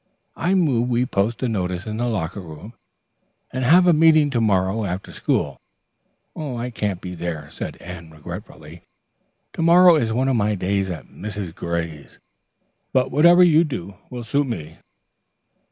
"I 0.35 0.55
move 0.55 0.89
we 0.89 1.05
post 1.05 1.43
a 1.43 1.47
notice 1.47 1.85
in 1.85 1.97
the 1.97 2.07
locker 2.07 2.39
room 2.39 2.73
and 3.53 3.63
have 3.63 3.85
a 3.85 3.93
meeting 3.93 4.31
to 4.31 4.41
morrow 4.41 4.83
after 4.83 5.11
school. 5.11 5.61
"I 6.35 6.71
can't 6.71 7.01
be 7.01 7.13
there," 7.13 7.51
said 7.51 7.77
Anne 7.79 8.09
regretfully. 8.09 8.81
"To 9.53 9.61
morrow 9.61 9.97
is 9.97 10.11
one 10.11 10.27
of 10.27 10.35
my 10.35 10.55
days 10.55 10.89
at 10.89 11.05
Mrs. 11.05 11.53
Gray's, 11.53 12.17
but 12.91 13.11
whatever 13.11 13.43
you 13.43 13.63
do 13.63 13.93
will 14.09 14.23
suit 14.23 14.47
me." 14.47 14.79